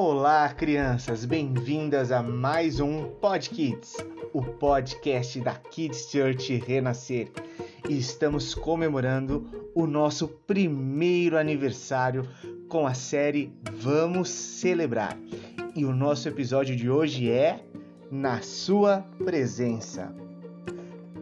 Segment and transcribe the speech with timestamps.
[0.00, 3.96] Olá, crianças, bem-vindas a mais um Pod Kids,
[4.32, 7.32] o podcast da Kids Church Renascer.
[7.88, 9.44] E estamos comemorando
[9.74, 12.28] o nosso primeiro aniversário
[12.68, 15.18] com a série Vamos Celebrar.
[15.74, 17.60] E o nosso episódio de hoje é
[18.08, 20.14] Na Sua Presença.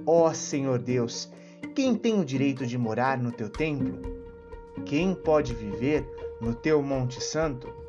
[0.04, 1.32] Ó oh, Senhor Deus,
[1.74, 4.02] quem tem o direito de morar no teu templo?
[4.84, 6.06] Quem pode viver
[6.42, 7.85] no teu Monte Santo?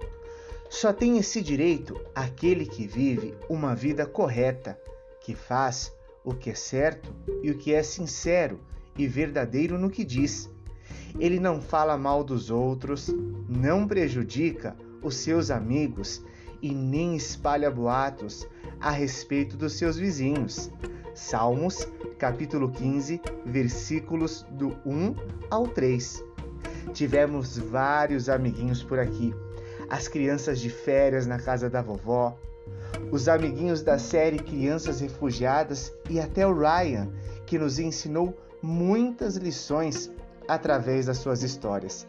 [0.70, 4.78] Só tem esse direito aquele que vive uma vida correta,
[5.22, 5.94] que faz
[6.26, 8.60] o que é certo e o que é sincero
[8.98, 10.50] e verdadeiro no que diz.
[11.18, 13.08] Ele não fala mal dos outros,
[13.48, 16.22] não prejudica os seus amigos
[16.62, 18.46] e nem espalha boatos
[18.80, 20.70] a respeito dos seus vizinhos.
[21.16, 21.88] Salmos,
[22.20, 25.16] capítulo 15, versículos do 1
[25.50, 26.24] ao 3.
[26.94, 29.34] Tivemos vários amiguinhos por aqui
[29.90, 32.38] as crianças de férias na casa da vovó,
[33.12, 37.10] os amiguinhos da série Crianças Refugiadas e até o Ryan,
[37.46, 40.12] que nos ensinou muitas lições
[40.48, 42.08] através das suas histórias.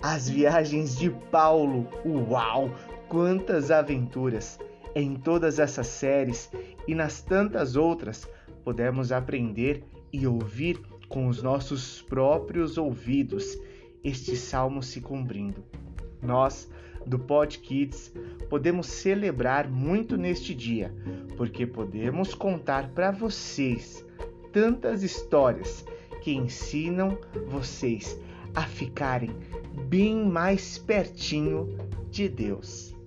[0.00, 2.70] As viagens de Paulo, uau!
[3.08, 4.58] Quantas aventuras!
[4.94, 6.50] Em todas essas séries
[6.86, 8.28] e nas tantas outras,
[8.64, 13.58] podemos aprender e ouvir com os nossos próprios ouvidos
[14.02, 15.64] este salmo se cumprindo.
[16.22, 16.68] Nós
[17.08, 18.12] do Pod Kids,
[18.48, 20.94] podemos celebrar muito neste dia,
[21.36, 24.04] porque podemos contar para vocês
[24.52, 25.84] tantas histórias
[26.20, 28.18] que ensinam vocês
[28.54, 29.30] a ficarem
[29.88, 31.76] bem mais pertinho
[32.10, 32.97] de Deus.